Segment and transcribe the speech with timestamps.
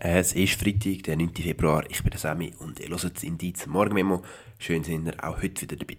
[0.00, 1.34] Es ist Freitag, der 9.
[1.34, 1.82] Februar.
[1.90, 4.22] Ich bin der Sammy und ihr hört das Indiz Morgenmemo.
[4.56, 5.96] Schön sind ihr auch heute wieder dabei.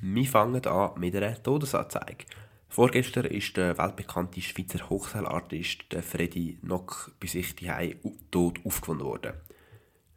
[0.00, 2.26] Wir fangen an mit einer Todesanzeige.
[2.68, 7.96] Vorgestern ist der weltbekannte Schweizer Hochseilartist Freddy Nock bei sich daheim
[8.30, 9.32] tot aufgefunden worden.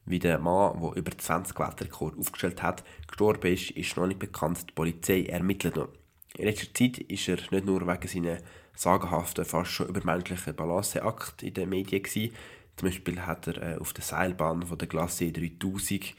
[0.05, 4.63] Wie der Mann, der über 20 Weltrekorde aufgestellt hat, gestorben ist, ist noch nicht bekannt.
[4.69, 5.89] Die Polizei ermittelt noch.
[6.37, 8.37] In letzter Zeit ist er nicht nur wegen seiner
[8.75, 12.03] sagenhaften, fast schon übermenschlichen Balanceakt in den Medien
[12.75, 16.13] zum Beispiel hat er äh, auf der Seilbahn von der Glacier 3000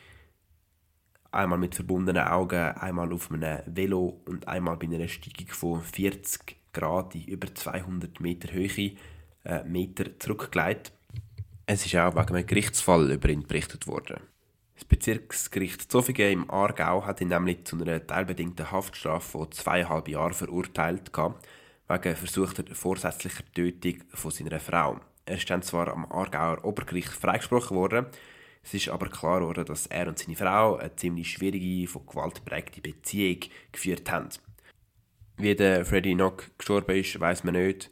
[1.30, 6.56] einmal mit verbundenen Augen, einmal auf einem Velo und einmal bei einer Steigung von 40
[6.72, 8.92] Grad in über 200 Meter Höhe
[9.44, 10.92] äh, Meter zurückgelegt.
[11.66, 14.20] Es ist auch wegen einem Gerichtsfall über ihn berichtet worden.
[14.74, 20.34] Das Bezirksgericht Zofingen im Aargau hat ihn nämlich zu einer teilbedingten Haftstrafe von zweieinhalb Jahren
[20.34, 21.10] verurteilt,
[21.88, 25.00] wegen versuchter vorsätzlicher Tötung von seiner Frau.
[25.26, 28.06] Er ist dann zwar am Aargauer Obergericht freigesprochen worden,
[28.62, 32.44] es ist aber klar geworden, dass er und seine Frau eine ziemlich schwierige, von Gewalt
[32.44, 33.38] prägte Beziehung
[33.70, 34.28] geführt haben.
[35.36, 37.90] Wie der Freddie Nock gestorben ist, weiß man nicht.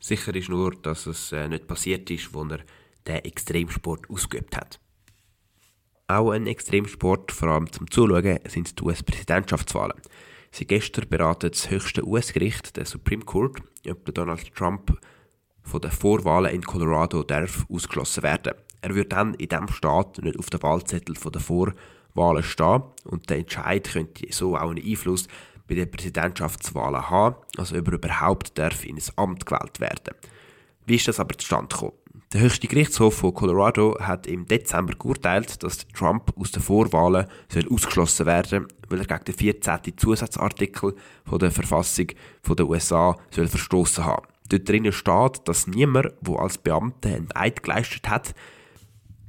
[0.00, 2.64] Sicher ist nur, dass es äh, nicht passiert ist, wo er
[3.06, 4.80] den Extremsport ausgeübt hat.
[6.08, 10.00] Auch ein Extremsport, vor allem zum Zuschauen, sind die US-Präsidentschaftswahlen.
[10.50, 14.98] Sie gestern beraten das höchste US-Gericht, der Supreme Court, ob Donald Trump
[15.64, 18.54] von den Vorwahlen in Colorado darf ausgeschlossen werden.
[18.80, 23.38] Er wird dann in diesem Staat nicht auf dem Wahlzettel der Vorwahlen stehen und der
[23.38, 25.26] Entscheid könnte so auch einen Einfluss
[25.66, 30.14] bei den Präsidentschaftswahlen haben, also ob er überhaupt darf in ein Amt gewählt werden.
[30.86, 31.92] Wie ist das aber zustande gekommen?
[32.32, 37.68] Der höchste Gerichtshof von Colorado hat im Dezember geurteilt, dass Trump aus den Vorwahlen soll
[37.70, 39.96] ausgeschlossen werden weil er gegen den 14.
[39.96, 42.08] Zusatzartikel von der Verfassung
[42.48, 44.26] der USA soll verstoßen haben.
[44.48, 48.34] Dort drinnen steht, dass niemand, der als Beamter einen Eid geleistet hat,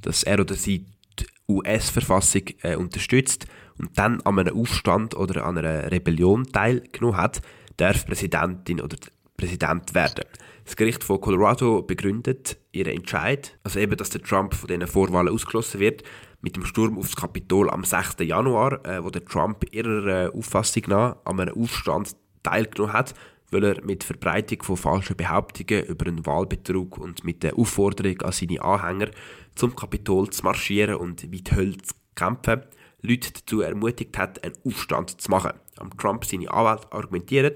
[0.02, 0.86] dass er oder sie
[1.18, 3.46] die US-Verfassung äh, unterstützt
[3.78, 7.40] und dann an einem Aufstand oder an einer Rebellion teilgenommen hat,
[7.76, 8.96] darf Präsidentin oder
[9.36, 10.24] Präsident werden.
[10.64, 15.32] Das Gericht von Colorado begründet ihren Entscheid, also eben, dass der Trump von diesen Vorwahlen
[15.32, 16.02] ausgeschlossen wird,
[16.40, 18.16] mit dem Sturm aufs Kapitol am 6.
[18.20, 23.14] Januar, äh, wo der Trump ihrer äh, Auffassung nach an einem Aufstand teilgenommen hat
[23.50, 28.32] weil er mit Verbreitung von falschen Behauptungen über einen Wahlbetrug und mit der Aufforderung an
[28.32, 29.10] seine Anhänger
[29.54, 32.62] zum Kapitol zu marschieren und wie die Hölle zu kämpfen,
[33.02, 35.52] Leute dazu ermutigt hat, einen Aufstand zu machen.
[35.76, 37.52] Am Trump seine Anwälte argumentieren,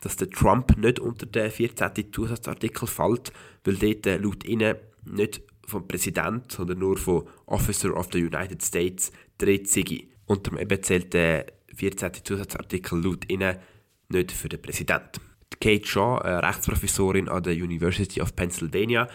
[0.00, 2.12] dass der Trump nicht unter den 14.
[2.12, 3.32] Zusatzartikel fällt,
[3.64, 9.12] weil dort laut ihnen nicht vom Präsident, sondern nur von Officer of the United States
[9.38, 10.08] dreht sei.
[10.26, 12.12] Unter dem eben zählt der 14.
[12.24, 13.56] Zusatzartikel laut ihnen
[14.08, 15.31] nicht für den Präsidenten.
[15.60, 19.08] Kate Shaw, eine Rechtsprofessorin an der University of Pennsylvania,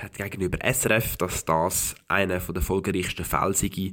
[0.00, 3.92] hat gegenüber SRF, dass das einer der folgerichtigsten Fälle sei,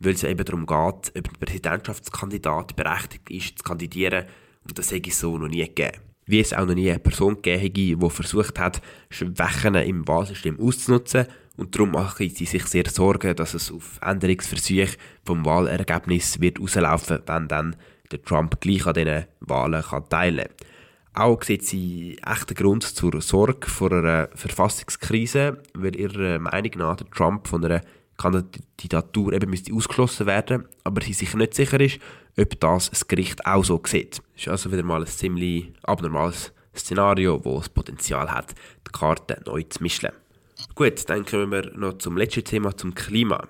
[0.00, 4.24] weil es eben darum geht, ob ein Präsidentschaftskandidat berechtigt ist, zu kandidieren
[4.66, 5.98] und das hätte es so noch nie gegeben.
[6.26, 8.80] Wie es auch noch nie eine Person gegeben die versucht hat,
[9.10, 11.26] Schwächen im Wahlsystem auszunutzen
[11.56, 17.20] und darum machen sie sich sehr Sorgen, dass es auf Änderungsversuche vom Wahlergebnis wird rauslaufen,
[17.26, 17.76] wenn dann
[18.10, 20.73] der Trump gleich an diesen Wahlen kann teilnehmen kann.
[21.16, 27.08] Auch sieht sie echten Grund zur Sorge vor einer Verfassungskrise, weil ihrer Meinung nach der
[27.08, 27.82] Trump von einer
[28.16, 32.00] Kandidatur eben müsste ausgeschlossen werden, aber sie sich nicht sicher ist,
[32.36, 34.18] ob das das Gericht auch so sieht.
[34.32, 38.52] Das ist also wieder mal ein ziemlich abnormales Szenario, das das Potenzial hat,
[38.84, 40.10] die Karten neu zu mischen.
[40.74, 43.46] Gut, dann kommen wir noch zum letzten Thema, zum Klima.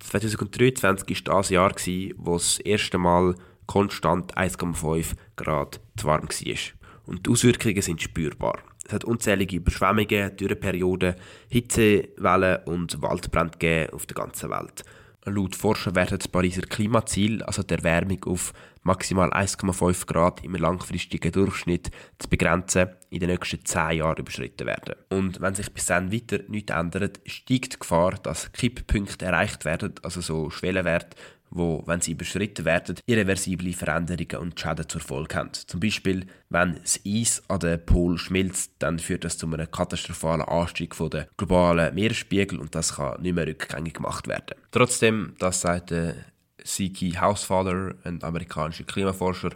[0.00, 1.72] 2023 war das Jahr,
[2.16, 3.34] wo das erste Mal
[3.66, 8.58] konstant 1,5 Grad zu warm war und die Auswirkungen sind spürbar.
[8.86, 11.14] Es hat unzählige Überschwemmungen, Dürreperioden,
[11.48, 14.84] Hitzewellen und Waldbrände auf der ganzen Welt.
[15.24, 18.52] Laut Forscher werden das Pariser Klimaziel, also die Erwärmung auf
[18.82, 24.94] maximal 1,5 Grad im langfristigen Durchschnitt zu begrenzen, in den nächsten 10 Jahren überschritten werden.
[25.10, 29.94] Und wenn sich bis dann weiter nichts ändert, steigt die Gefahr, dass Kipppunkte erreicht werden,
[30.02, 31.16] also so Schwellenwerte,
[31.50, 35.52] wo, wenn sie überschritten werden, irreversible Veränderungen und Schäden zur Folge haben.
[35.52, 40.42] Zum Beispiel, wenn das Eis an den Pol schmilzt, dann führt das zu einem katastrophalen
[40.42, 44.56] Anstieg der globalen Meeresspiegel und das kann nicht mehr rückgängig gemacht werden.
[44.70, 46.14] Trotzdem, das sagt der
[46.62, 49.50] Siki Housefather, ein amerikanischer Klimaforscher,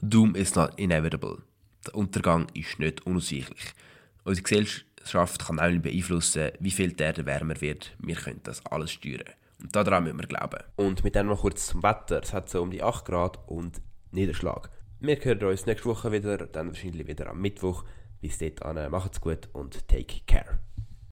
[0.00, 1.38] Doom is not inevitable.
[1.86, 3.72] Der Untergang ist nicht unausweichlich.
[4.24, 7.96] Unsere Gesellschaft kann nicht beeinflussen, wie viel die Erde wärmer wird.
[7.98, 9.24] Wir können das alles steuern.
[9.60, 10.62] Und daran müssen wir glauben.
[10.76, 12.20] Und mit dem noch kurz zum Wetter.
[12.22, 13.80] Es hat so um die 8 Grad und
[14.12, 14.70] Niederschlag.
[15.00, 17.84] Wir hören uns nächste Woche wieder, dann wahrscheinlich wieder am Mittwoch.
[18.20, 20.58] Bis dahin, macht's gut und take care.